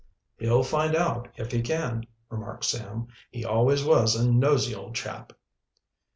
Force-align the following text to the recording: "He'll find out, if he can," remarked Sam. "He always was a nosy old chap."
"He'll 0.39 0.63
find 0.63 0.95
out, 0.95 1.27
if 1.35 1.51
he 1.51 1.61
can," 1.61 2.07
remarked 2.31 2.65
Sam. 2.65 3.05
"He 3.29 3.45
always 3.45 3.83
was 3.83 4.15
a 4.15 4.31
nosy 4.31 4.73
old 4.73 4.95
chap." 4.95 5.31